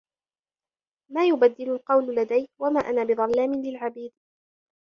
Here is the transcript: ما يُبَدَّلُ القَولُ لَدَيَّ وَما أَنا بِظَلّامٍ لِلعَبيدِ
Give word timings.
ما 1.11 1.25
يُبَدَّلُ 1.27 1.69
القَولُ 1.71 2.15
لَدَيَّ 2.15 2.49
وَما 2.61 2.79
أَنا 2.79 3.03
بِظَلّامٍ 3.03 3.55
لِلعَبيدِ 3.63 4.11